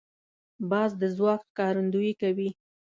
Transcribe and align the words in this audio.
باز 0.69 0.91
د 1.01 1.03
ځواک 1.17 1.41
ښکارندویي 1.49 2.13
کوي 2.21 2.49